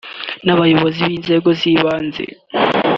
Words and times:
n’abayobozi 0.45 0.99
b’inzego 1.09 1.49
z’ibanze 1.59 2.23